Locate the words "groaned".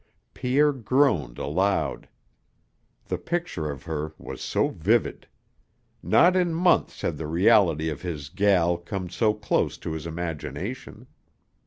0.73-1.37